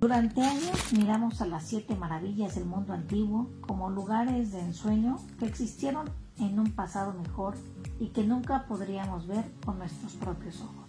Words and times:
Durante 0.00 0.40
años 0.40 0.94
miramos 0.96 1.42
a 1.42 1.46
las 1.46 1.64
siete 1.64 1.94
maravillas 1.94 2.54
del 2.54 2.64
mundo 2.64 2.94
antiguo 2.94 3.50
como 3.60 3.90
lugares 3.90 4.50
de 4.50 4.60
ensueño 4.60 5.18
que 5.38 5.44
existieron 5.44 6.08
en 6.38 6.58
un 6.58 6.72
pasado 6.72 7.12
mejor 7.12 7.54
y 7.98 8.06
que 8.06 8.24
nunca 8.24 8.64
podríamos 8.66 9.26
ver 9.26 9.44
con 9.62 9.78
nuestros 9.78 10.14
propios 10.14 10.62
ojos. 10.62 10.88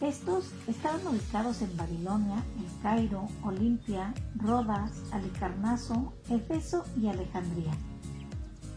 Estos 0.00 0.50
estaban 0.66 1.06
ubicados 1.06 1.60
en 1.60 1.76
Babilonia, 1.76 2.42
El 2.58 2.82
Cairo, 2.82 3.28
Olimpia, 3.44 4.14
Rodas, 4.34 4.92
Alicarnaso, 5.12 6.14
Efeso 6.30 6.86
y 6.98 7.08
Alejandría. 7.08 7.72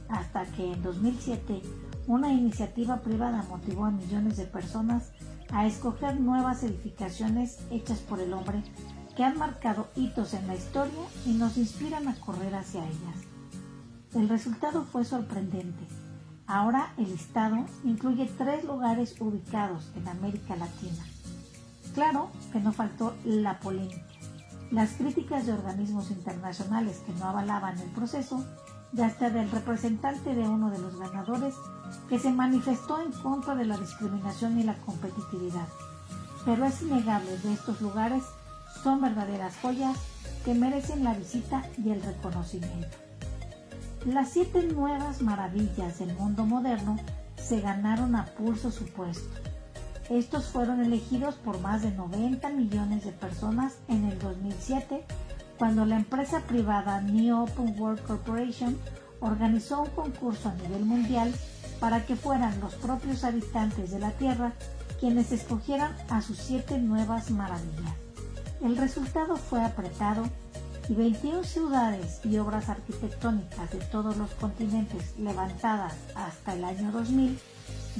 Hasta 0.09 0.43
que 0.47 0.73
en 0.73 0.83
2007 0.83 1.61
una 2.07 2.33
iniciativa 2.33 2.97
privada 2.97 3.45
motivó 3.47 3.85
a 3.85 3.91
millones 3.91 4.35
de 4.35 4.47
personas 4.47 5.13
a 5.53 5.65
escoger 5.65 6.19
nuevas 6.19 6.63
edificaciones 6.63 7.59
hechas 7.71 7.99
por 7.99 8.19
el 8.19 8.33
hombre 8.33 8.63
que 9.15 9.23
han 9.23 9.37
marcado 9.37 9.89
hitos 9.95 10.33
en 10.33 10.47
la 10.47 10.55
historia 10.55 11.03
y 11.25 11.33
nos 11.33 11.57
inspiran 11.57 12.07
a 12.07 12.15
correr 12.15 12.55
hacia 12.55 12.85
ellas. 12.85 13.15
El 14.13 14.29
resultado 14.29 14.83
fue 14.83 15.05
sorprendente. 15.05 15.87
Ahora 16.45 16.93
el 16.97 17.09
listado 17.09 17.65
incluye 17.83 18.29
tres 18.37 18.63
lugares 18.63 19.15
ubicados 19.19 19.91
en 19.95 20.07
América 20.07 20.55
Latina. 20.55 21.03
Claro 21.93 22.29
que 22.51 22.59
no 22.59 22.73
faltó 22.73 23.15
la 23.23 23.59
polémica. 23.59 24.01
Las 24.71 24.91
críticas 24.93 25.45
de 25.45 25.53
organismos 25.53 26.09
internacionales 26.09 27.01
que 27.05 27.13
no 27.13 27.25
avalaban 27.25 27.79
el 27.79 27.89
proceso 27.91 28.43
y 28.95 29.01
hasta 29.01 29.29
del 29.29 29.49
representante 29.49 30.35
de 30.35 30.47
uno 30.47 30.69
de 30.69 30.79
los 30.79 30.97
ganadores 30.97 31.55
que 32.09 32.19
se 32.19 32.31
manifestó 32.31 33.01
en 33.01 33.11
contra 33.11 33.55
de 33.55 33.65
la 33.65 33.77
discriminación 33.77 34.59
y 34.59 34.63
la 34.63 34.75
competitividad. 34.75 35.67
Pero 36.45 36.65
es 36.65 36.81
innegable 36.81 37.37
de 37.37 37.53
estos 37.53 37.81
lugares 37.81 38.23
son 38.81 39.01
verdaderas 39.01 39.55
joyas 39.61 39.97
que 40.45 40.53
merecen 40.53 41.03
la 41.03 41.13
visita 41.13 41.63
y 41.83 41.91
el 41.91 42.01
reconocimiento. 42.01 42.97
Las 44.05 44.31
siete 44.31 44.63
nuevas 44.63 45.21
maravillas 45.21 45.99
del 45.99 46.13
mundo 46.15 46.45
moderno 46.45 46.97
se 47.37 47.61
ganaron 47.61 48.15
a 48.15 48.25
pulso 48.25 48.71
su 48.71 48.85
puesto. 48.85 49.29
Estos 50.09 50.47
fueron 50.47 50.81
elegidos 50.81 51.35
por 51.35 51.61
más 51.61 51.81
de 51.81 51.91
90 51.91 52.49
millones 52.49 53.05
de 53.05 53.13
personas 53.13 53.75
en 53.87 54.05
el 54.05 54.19
2007, 54.19 55.05
cuando 55.57 55.85
la 55.85 55.95
empresa 55.95 56.41
privada 56.41 56.99
New 57.01 57.43
Open 57.43 57.79
World 57.79 58.03
Corporation 58.05 58.77
organizó 59.21 59.83
un 59.83 59.89
concurso 59.91 60.49
a 60.49 60.55
nivel 60.55 60.83
mundial 60.83 61.33
para 61.79 62.05
que 62.05 62.17
fueran 62.17 62.59
los 62.59 62.75
propios 62.75 63.23
habitantes 63.23 63.91
de 63.91 63.99
la 63.99 64.11
Tierra 64.11 64.53
quienes 64.99 65.31
escogieran 65.31 65.95
a 66.09 66.21
sus 66.21 66.37
siete 66.37 66.77
nuevas 66.77 67.31
maravillas. 67.31 68.02
El 68.63 68.77
resultado 68.77 69.35
fue 69.35 69.61
apretado 69.61 70.23
y 70.87 70.93
21 70.93 71.43
ciudades 71.43 72.21
y 72.23 72.37
obras 72.37 72.69
arquitectónicas 72.69 73.69
de 73.71 73.79
todos 73.79 74.15
los 74.15 74.33
continentes 74.35 75.19
levantadas 75.19 75.97
hasta 76.15 76.53
el 76.53 76.63
año 76.63 76.89
2000 76.93 77.37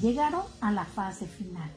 llegaron 0.02 0.44
a 0.62 0.72
la 0.72 0.86
fase 0.86 1.28
final. 1.28 1.70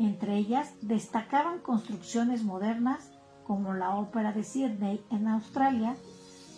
Entre 0.00 0.38
ellas 0.38 0.72
destacaban 0.80 1.60
construcciones 1.60 2.42
modernas 2.42 3.12
como 3.44 3.74
la 3.74 3.94
Ópera 3.94 4.32
de 4.32 4.42
Sydney 4.42 5.04
en 5.12 5.28
Australia, 5.28 5.94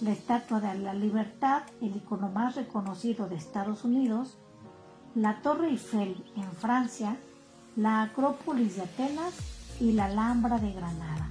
la 0.00 0.10
Estatua 0.10 0.60
de 0.60 0.78
la 0.78 0.94
Libertad, 0.94 1.64
el 1.82 1.96
icono 1.96 2.30
más 2.30 2.56
reconocido 2.56 3.28
de 3.28 3.36
Estados 3.36 3.84
Unidos, 3.84 4.38
la 5.14 5.42
Torre 5.42 5.68
Eiffel 5.68 6.24
en 6.34 6.50
Francia, 6.52 7.18
la 7.76 8.02
Acrópolis 8.02 8.76
de 8.76 8.82
Atenas 8.82 9.34
y 9.80 9.92
la 9.92 10.06
Alhambra 10.06 10.58
de 10.58 10.72
Granada. 10.72 11.30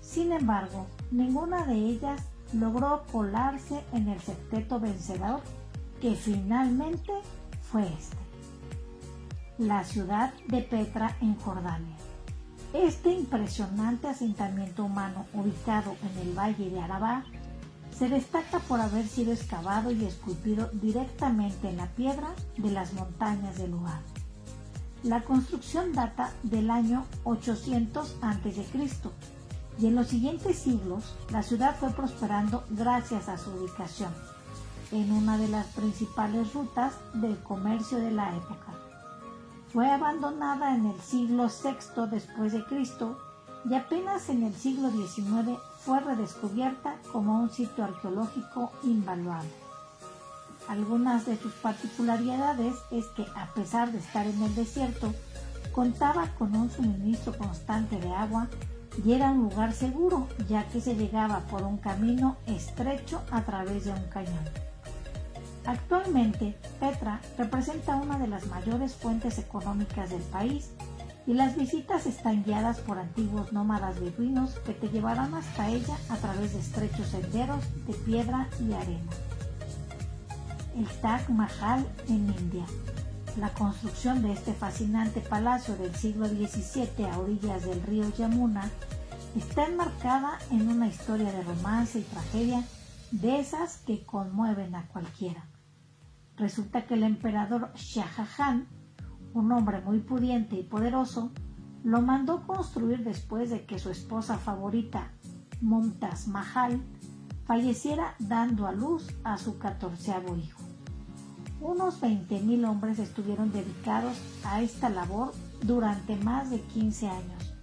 Sin 0.00 0.32
embargo, 0.32 0.86
ninguna 1.10 1.64
de 1.66 1.74
ellas 1.74 2.22
logró 2.52 3.04
colarse 3.12 3.82
en 3.92 4.08
el 4.08 4.20
septeto 4.20 4.80
vencedor, 4.80 5.40
que 6.00 6.14
finalmente 6.14 7.12
fue 7.60 7.82
este. 7.82 8.16
La 9.58 9.84
ciudad 9.84 10.32
de 10.46 10.62
Petra 10.62 11.16
en 11.20 11.34
Jordania. 11.36 11.96
Este 12.72 13.12
impresionante 13.12 14.08
asentamiento 14.08 14.84
humano 14.84 15.26
ubicado 15.32 15.96
en 16.02 16.28
el 16.28 16.38
valle 16.38 16.70
de 16.70 16.80
Arabá 16.80 17.24
se 17.98 18.08
destaca 18.08 18.60
por 18.60 18.80
haber 18.80 19.06
sido 19.06 19.32
excavado 19.32 19.90
y 19.90 20.04
esculpido 20.04 20.70
directamente 20.74 21.68
en 21.70 21.78
la 21.78 21.86
piedra 21.86 22.28
de 22.56 22.70
las 22.70 22.92
montañas 22.92 23.58
del 23.58 23.72
lugar. 23.72 24.00
La 25.04 25.22
construcción 25.22 25.92
data 25.92 26.32
del 26.42 26.70
año 26.70 27.06
800 27.22 28.16
a.C. 28.20 28.66
y 29.78 29.86
en 29.86 29.94
los 29.94 30.08
siguientes 30.08 30.58
siglos 30.58 31.14
la 31.30 31.44
ciudad 31.44 31.76
fue 31.78 31.90
prosperando 31.90 32.64
gracias 32.70 33.28
a 33.28 33.38
su 33.38 33.50
ubicación 33.50 34.12
en 34.90 35.12
una 35.12 35.38
de 35.38 35.46
las 35.46 35.66
principales 35.66 36.52
rutas 36.52 36.94
del 37.14 37.38
comercio 37.38 37.98
de 37.98 38.10
la 38.10 38.36
época. 38.36 38.74
Fue 39.72 39.88
abandonada 39.88 40.74
en 40.74 40.86
el 40.86 41.00
siglo 41.00 41.46
VI 41.46 42.06
después 42.10 42.52
de 42.52 42.64
Cristo 42.64 43.18
y 43.70 43.74
apenas 43.74 44.28
en 44.30 44.42
el 44.42 44.54
siglo 44.54 44.90
XIX 44.90 45.58
fue 45.78 46.00
redescubierta 46.00 46.96
como 47.12 47.40
un 47.40 47.50
sitio 47.50 47.84
arqueológico 47.84 48.72
invaluable. 48.82 49.67
Algunas 50.68 51.24
de 51.24 51.38
sus 51.38 51.54
particularidades 51.54 52.74
es 52.90 53.06
que 53.16 53.24
a 53.34 53.46
pesar 53.54 53.90
de 53.90 53.98
estar 53.98 54.26
en 54.26 54.42
el 54.42 54.54
desierto, 54.54 55.14
contaba 55.72 56.28
con 56.38 56.54
un 56.54 56.70
suministro 56.70 57.36
constante 57.38 57.98
de 57.98 58.12
agua 58.12 58.48
y 59.02 59.12
era 59.12 59.30
un 59.30 59.48
lugar 59.48 59.72
seguro, 59.72 60.28
ya 60.46 60.68
que 60.68 60.82
se 60.82 60.94
llegaba 60.94 61.40
por 61.46 61.62
un 61.62 61.78
camino 61.78 62.36
estrecho 62.46 63.22
a 63.30 63.42
través 63.44 63.86
de 63.86 63.92
un 63.92 64.02
cañón. 64.10 64.44
Actualmente, 65.64 66.58
Petra 66.80 67.20
representa 67.38 67.96
una 67.96 68.18
de 68.18 68.28
las 68.28 68.46
mayores 68.46 68.94
fuentes 68.94 69.38
económicas 69.38 70.10
del 70.10 70.22
país 70.22 70.70
y 71.26 71.32
las 71.32 71.56
visitas 71.56 72.04
están 72.04 72.44
guiadas 72.44 72.80
por 72.80 72.98
antiguos 72.98 73.54
nómadas 73.54 73.98
beduinos 74.00 74.50
que 74.66 74.74
te 74.74 74.88
llevarán 74.88 75.32
hasta 75.34 75.68
ella 75.70 75.96
a 76.10 76.16
través 76.16 76.52
de 76.52 76.60
estrechos 76.60 77.08
senderos 77.08 77.64
de 77.86 77.94
piedra 77.94 78.48
y 78.60 78.72
arena 78.74 79.27
el 80.78 80.86
Taj 81.00 81.28
Mahal 81.28 81.84
en 82.08 82.32
India. 82.38 82.64
La 83.36 83.52
construcción 83.52 84.22
de 84.22 84.32
este 84.32 84.52
fascinante 84.52 85.20
palacio 85.20 85.76
del 85.76 85.92
siglo 85.94 86.28
XVII 86.28 87.04
a 87.04 87.18
orillas 87.18 87.64
del 87.64 87.82
río 87.82 88.08
Yamuna 88.16 88.70
está 89.36 89.66
enmarcada 89.66 90.38
en 90.52 90.68
una 90.68 90.86
historia 90.86 91.32
de 91.32 91.42
romance 91.42 91.98
y 91.98 92.02
tragedia 92.02 92.64
de 93.10 93.40
esas 93.40 93.78
que 93.78 94.04
conmueven 94.06 94.76
a 94.76 94.86
cualquiera. 94.86 95.48
Resulta 96.36 96.86
que 96.86 96.94
el 96.94 97.02
emperador 97.02 97.72
Shah 97.74 98.06
Jahan, 98.06 98.68
un 99.34 99.50
hombre 99.50 99.80
muy 99.80 99.98
pudiente 99.98 100.54
y 100.54 100.62
poderoso, 100.62 101.32
lo 101.82 102.02
mandó 102.02 102.46
construir 102.46 103.02
después 103.02 103.50
de 103.50 103.66
que 103.66 103.80
su 103.80 103.90
esposa 103.90 104.38
favorita, 104.38 105.10
Mumtaz 105.60 106.28
Mahal, 106.28 106.80
falleciera 107.46 108.14
dando 108.20 108.68
a 108.68 108.72
luz 108.72 109.08
a 109.24 109.38
su 109.38 109.58
catorceavo 109.58 110.36
hijo. 110.36 110.67
Unos 111.60 112.00
20.000 112.00 112.68
hombres 112.68 112.98
estuvieron 113.00 113.52
dedicados 113.52 114.16
a 114.44 114.62
esta 114.62 114.88
labor 114.88 115.32
durante 115.62 116.14
más 116.16 116.50
de 116.50 116.60
15 116.60 117.08
años 117.08 117.54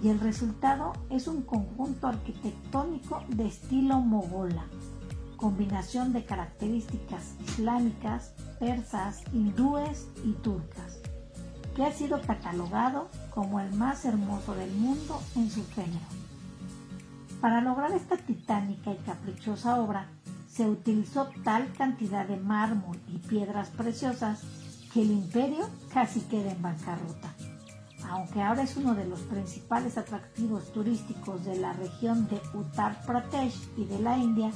y 0.00 0.08
el 0.08 0.20
resultado 0.20 0.92
es 1.10 1.26
un 1.26 1.42
conjunto 1.42 2.06
arquitectónico 2.06 3.22
de 3.28 3.46
estilo 3.46 4.00
mogola, 4.00 4.64
combinación 5.36 6.12
de 6.12 6.24
características 6.24 7.34
islámicas, 7.44 8.34
persas, 8.58 9.22
hindúes 9.32 10.08
y 10.24 10.32
turcas, 10.32 11.00
que 11.74 11.84
ha 11.84 11.92
sido 11.92 12.20
catalogado 12.22 13.08
como 13.30 13.60
el 13.60 13.72
más 13.74 14.04
hermoso 14.04 14.54
del 14.54 14.72
mundo 14.72 15.20
en 15.36 15.50
su 15.50 15.66
género. 15.70 16.06
Para 17.40 17.60
lograr 17.60 17.92
esta 17.92 18.16
titánica 18.16 18.92
y 18.92 18.96
caprichosa 18.98 19.80
obra, 19.80 20.08
se 20.54 20.68
utilizó 20.68 21.30
tal 21.42 21.72
cantidad 21.72 22.26
de 22.26 22.36
mármol 22.36 22.96
y 23.08 23.18
piedras 23.18 23.70
preciosas 23.70 24.42
que 24.92 25.02
el 25.02 25.10
imperio 25.10 25.68
casi 25.92 26.20
queda 26.20 26.52
en 26.52 26.62
bancarrota. 26.62 27.34
Aunque 28.08 28.40
ahora 28.40 28.62
es 28.62 28.76
uno 28.76 28.94
de 28.94 29.06
los 29.06 29.20
principales 29.20 29.98
atractivos 29.98 30.72
turísticos 30.72 31.44
de 31.44 31.56
la 31.56 31.72
región 31.72 32.28
de 32.28 32.40
Uttar 32.56 33.04
Pradesh 33.04 33.68
y 33.76 33.84
de 33.86 33.98
la 33.98 34.16
India, 34.16 34.52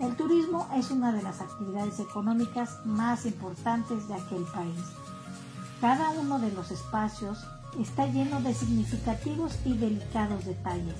el 0.00 0.16
turismo 0.16 0.66
es 0.74 0.90
una 0.90 1.12
de 1.12 1.22
las 1.22 1.40
actividades 1.40 2.00
económicas 2.00 2.78
más 2.86 3.26
importantes 3.26 4.08
de 4.08 4.14
aquel 4.14 4.44
país. 4.44 4.80
Cada 5.80 6.10
uno 6.10 6.38
de 6.38 6.52
los 6.52 6.70
espacios 6.70 7.44
está 7.78 8.06
lleno 8.06 8.40
de 8.40 8.54
significativos 8.54 9.58
y 9.66 9.76
delicados 9.76 10.46
detalles, 10.46 10.96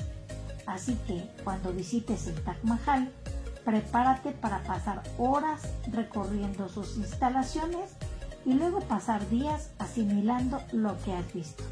así 0.67 0.96
que 1.06 1.31
cuando 1.44 1.73
visites 1.73 2.26
el 2.26 2.43
Taj 2.43 2.62
Mahal, 2.64 3.11
prepárate 3.64 4.32
para 4.32 4.62
pasar 4.62 5.02
horas 5.19 5.62
recorriendo 5.90 6.69
sus 6.69 6.96
instalaciones 6.96 7.93
y 8.44 8.52
luego 8.52 8.81
pasar 8.81 9.28
días 9.31 9.70
asimilando 9.78 10.61
lo 10.72 10.96
que 11.02 11.14
has 11.14 11.32
visto. 11.32 11.64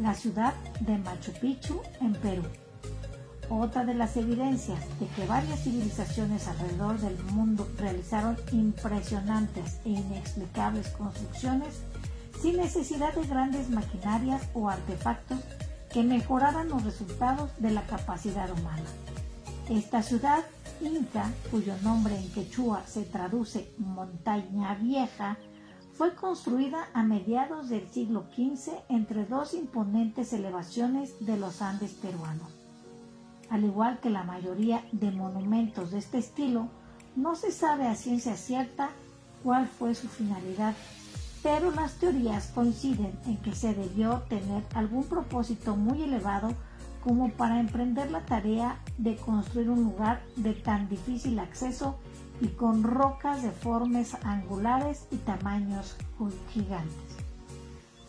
la 0.00 0.14
ciudad 0.14 0.54
de 0.80 0.98
Machu 0.98 1.32
Picchu 1.40 1.80
en 2.00 2.14
Perú. 2.14 2.42
Otra 3.48 3.84
de 3.84 3.94
las 3.94 4.16
evidencias 4.16 4.80
de 4.98 5.06
que 5.08 5.26
varias 5.26 5.62
civilizaciones 5.62 6.48
alrededor 6.48 6.98
del 6.98 7.16
mundo 7.32 7.68
realizaron 7.78 8.36
impresionantes 8.50 9.78
e 9.84 9.90
inexplicables 9.90 10.88
construcciones 10.88 11.82
sin 12.40 12.56
necesidad 12.56 13.14
de 13.14 13.26
grandes 13.26 13.70
maquinarias 13.70 14.42
o 14.54 14.68
artefactos 14.68 15.38
que 15.92 16.02
mejoraran 16.02 16.68
los 16.68 16.82
resultados 16.82 17.50
de 17.58 17.70
la 17.70 17.86
capacidad 17.86 18.50
humana. 18.50 18.82
Esta 19.68 20.02
ciudad 20.02 20.44
inca, 20.82 21.32
cuyo 21.50 21.74
nombre 21.82 22.14
en 22.18 22.30
quechua 22.32 22.86
se 22.86 23.04
traduce 23.04 23.72
montaña 23.78 24.74
vieja, 24.74 25.38
fue 25.94 26.14
construida 26.14 26.88
a 26.92 27.02
mediados 27.02 27.70
del 27.70 27.88
siglo 27.88 28.26
XV 28.34 28.72
entre 28.90 29.24
dos 29.24 29.54
imponentes 29.54 30.34
elevaciones 30.34 31.14
de 31.24 31.38
los 31.38 31.62
Andes 31.62 31.92
peruanos. 31.92 32.48
Al 33.48 33.64
igual 33.64 34.00
que 34.00 34.10
la 34.10 34.22
mayoría 34.22 34.84
de 34.92 35.10
monumentos 35.10 35.92
de 35.92 35.98
este 35.98 36.18
estilo, 36.18 36.68
no 37.16 37.34
se 37.34 37.50
sabe 37.50 37.86
a 37.86 37.94
ciencia 37.94 38.36
cierta 38.36 38.90
cuál 39.42 39.66
fue 39.66 39.94
su 39.94 40.08
finalidad, 40.08 40.74
pero 41.42 41.70
las 41.70 41.94
teorías 41.94 42.48
coinciden 42.54 43.18
en 43.24 43.38
que 43.38 43.54
se 43.54 43.72
debió 43.72 44.24
tener 44.28 44.62
algún 44.74 45.04
propósito 45.04 45.74
muy 45.74 46.02
elevado 46.02 46.54
como 47.04 47.28
para 47.28 47.60
emprender 47.60 48.10
la 48.10 48.24
tarea 48.24 48.80
de 48.96 49.16
construir 49.16 49.68
un 49.68 49.84
lugar 49.84 50.22
de 50.36 50.54
tan 50.54 50.88
difícil 50.88 51.38
acceso 51.38 51.98
y 52.40 52.48
con 52.48 52.82
rocas 52.82 53.42
deformes 53.42 54.16
angulares 54.24 55.06
y 55.10 55.16
tamaños 55.18 55.96
gigantes. 56.50 56.94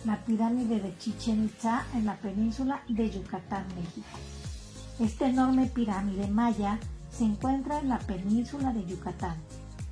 La 0.06 0.24
pirámide 0.24 0.80
de 0.80 0.98
Chichen 0.98 1.44
Itza 1.44 1.84
en 1.94 2.06
la 2.06 2.16
península 2.16 2.84
de 2.88 3.10
Yucatán, 3.10 3.66
México. 3.76 4.08
Esta 5.00 5.28
enorme 5.28 5.66
pirámide 5.66 6.28
maya 6.28 6.80
se 7.12 7.26
encuentra 7.26 7.80
en 7.80 7.90
la 7.90 8.00
península 8.00 8.72
de 8.72 8.86
Yucatán, 8.86 9.36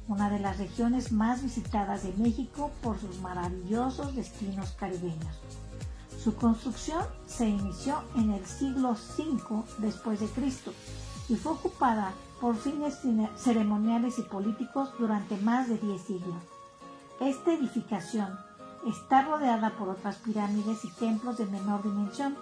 una 0.08 0.30
de 0.30 0.40
las 0.40 0.58
regiones 0.58 1.12
más 1.12 1.44
visitadas 1.44 2.04
de 2.04 2.14
México 2.14 2.72
por 2.82 2.98
sus 3.00 3.20
maravillosos 3.20 4.16
destinos 4.16 4.72
caribeños. 4.80 5.42
Su 6.24 6.36
construcción 6.36 7.04
se 7.28 7.50
inició 7.50 8.02
en 8.16 8.32
el 8.32 8.46
siglo 8.46 8.92
V 8.92 9.64
después 9.80 10.22
de 10.22 10.28
Cristo 10.28 10.72
y 11.28 11.36
fue 11.36 11.52
ocupada 11.52 12.14
por 12.40 12.56
fines 12.56 13.00
ceremoniales 13.36 14.20
y 14.20 14.22
políticos 14.22 14.92
durante 14.98 15.36
más 15.36 15.68
de 15.68 15.78
10 15.78 16.02
siglos. 16.02 16.42
Esta 17.20 17.54
edificación 17.54 18.40
está 18.88 19.24
rodeada 19.24 19.72
por 19.72 19.90
otras 19.90 20.16
pirámides 20.16 20.86
y 20.86 20.92
templos 20.92 21.38
de 21.40 21.46
menor 21.46 21.84
dimensión, 21.84 22.38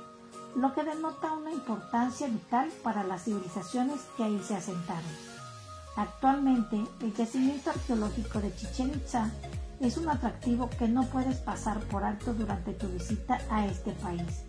lo 0.55 0.75
que 0.75 0.83
denota 0.83 1.33
una 1.33 1.51
importancia 1.51 2.27
vital 2.27 2.69
para 2.83 3.03
las 3.03 3.23
civilizaciones 3.23 4.01
que 4.15 4.25
ahí 4.25 4.39
se 4.43 4.57
asentaron. 4.57 5.11
Actualmente, 5.95 6.83
el 6.99 7.13
yacimiento 7.15 7.71
arqueológico 7.71 8.41
de 8.41 8.55
Chichen 8.55 8.89
Itza 8.89 9.31
es 9.81 9.97
un 9.97 10.09
atractivo 10.09 10.69
que 10.69 10.87
no 10.87 11.05
puedes 11.05 11.37
pasar 11.37 11.79
por 11.79 12.03
alto 12.03 12.33
durante 12.33 12.73
tu 12.73 12.87
visita 12.87 13.39
a 13.49 13.65
este 13.65 13.91
país, 13.93 14.43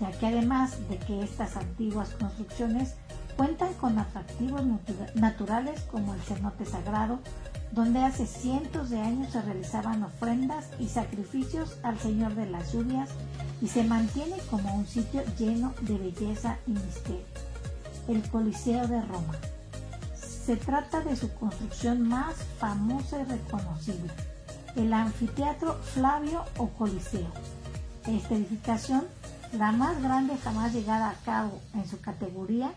ya 0.00 0.12
que 0.12 0.26
además 0.26 0.76
de 0.90 0.98
que 0.98 1.22
estas 1.22 1.56
antiguas 1.56 2.10
construcciones 2.20 2.94
cuentan 3.38 3.72
con 3.74 3.98
atractivos 3.98 4.62
naturales 5.14 5.80
como 5.90 6.14
el 6.14 6.20
cenote 6.20 6.66
sagrado, 6.66 7.20
donde 7.72 8.00
hace 8.00 8.26
cientos 8.26 8.90
de 8.90 9.00
años 9.00 9.32
se 9.32 9.42
realizaban 9.42 10.02
ofrendas 10.02 10.68
y 10.78 10.88
sacrificios 10.88 11.78
al 11.82 11.98
Señor 11.98 12.34
de 12.34 12.46
las 12.46 12.72
lluvias 12.72 13.08
y 13.62 13.68
se 13.68 13.82
mantiene 13.82 14.36
como 14.50 14.74
un 14.76 14.86
sitio 14.86 15.22
lleno 15.38 15.74
de 15.82 15.96
belleza 15.96 16.58
y 16.66 16.72
misterio. 16.72 17.24
El 18.08 18.22
Coliseo 18.28 18.86
de 18.86 19.00
Roma. 19.02 19.34
Se 20.14 20.56
trata 20.56 21.00
de 21.00 21.16
su 21.16 21.32
construcción 21.34 22.06
más 22.06 22.36
famosa 22.58 23.20
y 23.20 23.24
reconocible 23.24 24.12
el 24.76 24.92
anfiteatro 24.92 25.74
Flavio 25.82 26.44
o 26.58 26.68
Coliseo. 26.68 27.30
Esta 28.06 28.34
edificación, 28.34 29.04
la 29.52 29.72
más 29.72 30.02
grande 30.02 30.36
jamás 30.36 30.72
llegada 30.72 31.10
a 31.10 31.14
cabo 31.24 31.60
en 31.74 31.86
su 31.88 32.00
categoría, 32.00 32.72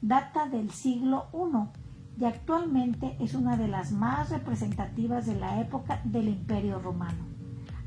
data 0.00 0.48
del 0.48 0.70
siglo 0.70 1.26
I 1.32 2.20
y 2.20 2.24
actualmente 2.24 3.16
es 3.20 3.34
una 3.34 3.56
de 3.56 3.68
las 3.68 3.92
más 3.92 4.30
representativas 4.30 5.26
de 5.26 5.38
la 5.38 5.60
época 5.60 6.00
del 6.04 6.28
Imperio 6.28 6.78
Romano, 6.78 7.24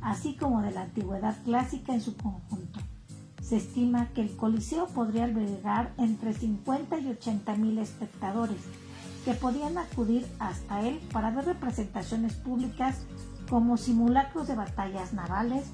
así 0.01 0.35
como 0.35 0.62
de 0.62 0.71
la 0.71 0.83
antigüedad 0.83 1.35
clásica 1.44 1.94
en 1.94 2.01
su 2.01 2.15
conjunto. 2.15 2.79
Se 3.41 3.57
estima 3.57 4.09
que 4.13 4.21
el 4.21 4.35
Coliseo 4.35 4.88
podría 4.88 5.25
albergar 5.25 5.94
entre 5.97 6.33
50 6.33 7.00
y 7.00 7.09
80 7.09 7.56
mil 7.56 7.77
espectadores, 7.77 8.62
que 9.23 9.33
podían 9.33 9.77
acudir 9.77 10.25
hasta 10.39 10.81
él 10.81 11.00
para 11.12 11.31
ver 11.31 11.45
representaciones 11.45 12.33
públicas 12.33 13.06
como 13.50 13.77
simulacros 13.77 14.47
de 14.47 14.56
batallas 14.56 15.13
navales 15.13 15.65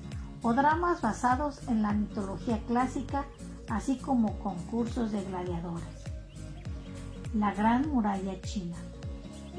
o 0.42 0.54
dramas 0.54 1.02
basados 1.02 1.68
en 1.68 1.82
la 1.82 1.94
mitología 1.94 2.60
clásica, 2.68 3.26
así 3.70 3.98
como 3.98 4.40
concursos 4.40 5.12
de 5.12 5.24
gladiadores. 5.24 5.86
La 7.34 7.54
Gran 7.54 7.90
Muralla 7.90 8.42
China. 8.42 8.76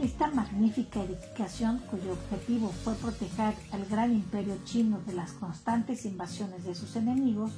Esta 0.01 0.29
magnífica 0.29 1.03
edificación, 1.03 1.79
cuyo 1.91 2.13
objetivo 2.13 2.69
fue 2.69 2.95
proteger 2.95 3.55
al 3.73 3.85
gran 3.87 4.13
imperio 4.13 4.57
chino 4.65 5.01
de 5.07 5.13
las 5.13 5.33
constantes 5.33 6.05
invasiones 6.05 6.65
de 6.65 6.75
sus 6.75 6.97
enemigos, 6.97 7.53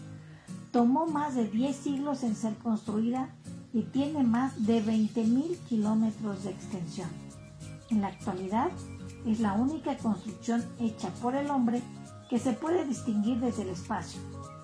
tomó 0.73 1.07
más 1.07 1.37
de 1.37 1.49
10 1.49 1.77
siglos 1.77 2.23
en 2.25 2.35
ser 2.35 2.55
construida 2.57 3.29
y 3.73 3.83
tiene 3.83 4.25
más 4.25 4.67
de 4.67 4.85
20.000 4.85 5.57
kilómetros 5.69 6.45
de 6.45 6.51
extensión. 6.51 7.09
En 7.91 8.01
la 8.01 8.09
actualidad, 8.09 8.71
es 9.27 9.41
la 9.41 9.55
única 9.55 9.97
construcción 9.97 10.65
hecha 10.79 11.09
por 11.23 11.35
el 11.35 11.51
hombre 11.51 11.83
que 12.29 12.39
se 12.39 12.53
puede 12.53 12.85
distinguir 12.85 13.41
desde 13.41 13.63
el 13.63 13.71
espacio, 13.71 14.21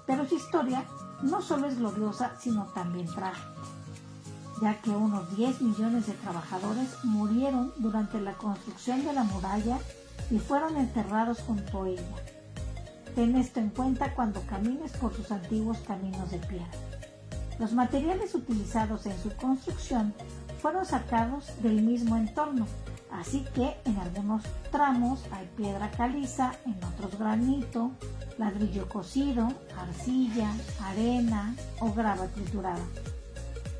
pero 0.06 0.26
su 0.26 0.36
historia 0.36 0.84
no 1.22 1.42
solo 1.42 1.66
es 1.66 1.78
gloriosa, 1.78 2.32
sino 2.40 2.64
también 2.74 3.06
trágica, 3.06 3.62
ya 4.62 4.80
que 4.80 4.90
unos 4.90 5.36
10 5.36 5.60
millones 5.62 6.06
de 6.06 6.14
trabajadores 6.14 7.04
murieron 7.04 7.72
durante 7.76 8.20
la 8.20 8.34
construcción 8.34 9.04
de 9.04 9.12
la 9.12 9.24
muralla 9.24 9.78
y 10.30 10.38
fueron 10.38 10.76
enterrados 10.76 11.40
junto 11.40 11.82
a 11.82 11.88
ella. 11.88 12.16
Ten 13.14 13.36
esto 13.36 13.60
en 13.60 13.70
cuenta 13.70 14.14
cuando 14.14 14.40
camines 14.43 14.93
por 14.93 15.14
sus 15.14 15.31
antiguos 15.32 15.79
caminos 15.79 16.31
de 16.31 16.38
piedra. 16.38 16.70
Los 17.58 17.72
materiales 17.72 18.34
utilizados 18.34 19.05
en 19.06 19.20
su 19.20 19.34
construcción 19.36 20.14
fueron 20.62 20.86
sacados 20.86 21.50
del 21.62 21.82
mismo 21.82 22.17
entorno, 22.17 22.67
Así 23.12 23.44
que 23.55 23.76
en 23.84 23.98
algunos 23.98 24.44
tramos 24.70 25.24
hay 25.32 25.48
piedra 25.56 25.90
caliza, 25.90 26.52
en 26.64 26.82
otros 26.84 27.19
granito, 27.19 27.90
ladrillo 28.38 28.88
cocido, 28.88 29.48
arcilla, 29.76 30.52
arena 30.82 31.55
o 31.81 31.93
grava 31.93 32.26
triturada. 32.29 32.84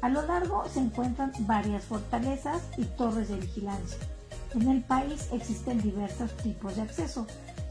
A 0.03 0.09
lo 0.09 0.23
largo 0.23 0.65
se 0.69 0.81
encuentran 0.81 1.33
varias 1.41 1.85
fortalezas 1.85 2.63
y 2.77 2.85
torres 2.85 3.29
de 3.29 3.37
vigilancia. 3.37 3.99
En 4.55 4.69
el 4.69 4.83
país 4.83 5.29
existen 5.33 5.81
diversos 5.81 6.37
tipos 6.39 6.75
de 6.75 6.83
acceso, 6.83 7.27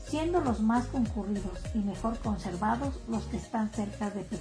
siendo 0.06 0.40
los 0.40 0.62
más 0.62 0.86
concurridos 0.88 1.60
y 1.74 1.80
mejor 1.80 2.18
conservados 2.20 3.00
los 3.08 3.24
que 3.24 3.38
están 3.38 3.70
cerca 3.72 4.10
de 4.12 4.22
Pekín. 4.22 4.40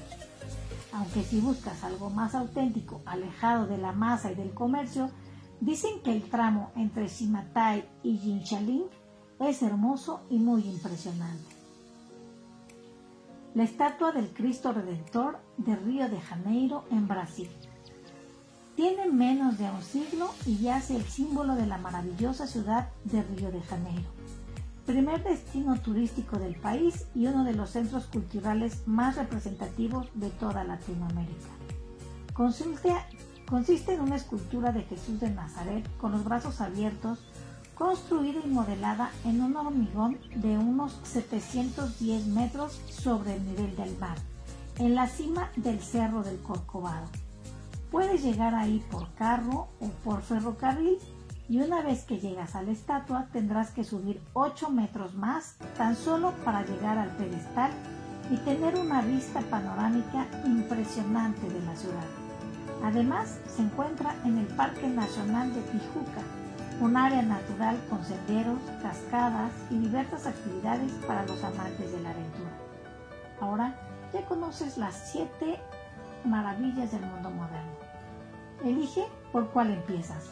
Aunque 0.93 1.23
si 1.23 1.41
buscas 1.41 1.83
algo 1.83 2.11
más 2.11 2.35
auténtico, 2.35 3.03
alejado 3.07 3.67
de 3.67 3.79
la 3.79 3.93
masa 3.93 4.31
y 4.31 4.35
del 4.35 4.53
comercio, 4.53 5.11
Dicen 5.61 6.01
que 6.05 6.13
el 6.13 6.23
tramo 6.23 6.71
entre 6.77 7.09
Shimatai 7.09 7.85
y 8.03 8.17
Jinchaling 8.17 8.85
es 9.41 9.63
hermoso 9.63 10.21
y 10.31 10.39
muy 10.39 10.63
impresionante. 10.63 11.57
La 13.55 13.65
estatua 13.65 14.13
del 14.13 14.33
Cristo 14.33 14.73
Redentor 14.73 15.39
de 15.57 15.75
Río 15.75 16.09
de 16.09 16.21
Janeiro 16.21 16.85
en 16.91 17.09
Brasil. 17.09 17.49
Tiene 18.77 19.11
menos 19.11 19.59
de 19.59 19.69
un 19.69 19.83
siglo 19.83 20.31
y 20.47 20.59
yace 20.59 20.95
el 20.95 21.03
símbolo 21.03 21.57
de 21.57 21.67
la 21.67 21.79
maravillosa 21.79 22.47
ciudad 22.47 22.91
de 23.03 23.23
Río 23.25 23.51
de 23.51 23.61
Janeiro, 23.63 24.09
primer 24.87 25.25
destino 25.25 25.81
turístico 25.81 26.39
del 26.39 26.55
país 26.55 27.07
y 27.17 27.27
uno 27.27 27.43
de 27.43 27.55
los 27.55 27.71
centros 27.71 28.07
culturales 28.07 28.87
más 28.87 29.17
representativos 29.17 30.07
de 30.15 30.31
toda 30.31 30.63
Latinoamérica. 30.63 31.49
Consulte 32.33 32.95
Consiste 33.49 33.95
en 33.95 34.03
una 34.03 34.17
escultura 34.17 34.73
de 34.73 34.83
Jesús 34.83 35.21
de 35.21 35.31
Nazaret 35.31 35.89
con 35.97 36.13
los 36.13 36.23
brazos 36.23 36.61
abiertos, 36.61 37.19
construida 37.75 38.41
y 38.45 38.49
modelada 38.49 39.11
en 39.25 39.41
un 39.41 39.57
hormigón 39.57 40.19
de 40.37 40.59
unos 40.59 41.01
710 41.05 42.27
metros 42.27 42.79
sobre 42.91 43.37
el 43.37 43.47
nivel 43.47 43.75
del 43.75 43.97
mar, 43.97 44.19
en 44.79 44.95
la 44.95 45.07
cima 45.07 45.51
del 45.57 45.81
Cerro 45.81 46.23
del 46.23 46.39
Corcovado. 46.41 47.07
Puedes 47.91 48.23
llegar 48.23 48.55
ahí 48.55 48.85
por 48.91 49.15
carro 49.15 49.69
o 49.81 49.89
por 50.05 50.21
ferrocarril 50.21 50.99
y 51.49 51.63
una 51.63 51.81
vez 51.81 52.05
que 52.05 52.19
llegas 52.19 52.55
a 52.55 52.61
la 52.61 52.73
estatua 52.73 53.29
tendrás 53.33 53.71
que 53.71 53.83
subir 53.83 54.21
8 54.35 54.69
metros 54.69 55.15
más 55.15 55.57
tan 55.79 55.97
solo 55.97 56.35
para 56.45 56.67
llegar 56.67 56.99
al 56.99 57.17
pedestal 57.17 57.71
y 58.31 58.37
tener 58.39 58.77
una 58.77 59.01
vista 59.01 59.41
panorámica 59.41 60.27
impresionante 60.45 61.49
de 61.49 61.63
la 61.63 61.75
ciudad. 61.75 62.28
Además, 62.83 63.41
se 63.49 63.63
encuentra 63.63 64.15
en 64.25 64.39
el 64.39 64.47
Parque 64.47 64.89
Nacional 64.89 65.53
de 65.53 65.61
Tijuca, 65.63 66.23
un 66.81 66.97
área 66.97 67.23
natural 67.23 67.77
con 67.91 68.05
senderos, 68.05 68.61
cascadas 68.83 69.53
y 69.71 69.79
diversas 69.79 70.27
actividades 70.27 70.93
para 71.07 71.27
los 71.27 71.43
amantes 71.43 71.91
de 71.91 72.01
la 72.01 72.11
aventura. 72.11 72.51
Ahora 73.41 73.75
ya 74.13 74.25
conoces 74.27 74.79
las 74.79 75.11
siete 75.11 75.59
maravillas 76.25 76.93
del 76.93 77.03
mundo 77.03 77.31
moderno. 77.31 77.73
Elige 78.65 79.05
por 79.33 79.49
cuál 79.51 79.73
empiezas. 79.73 80.31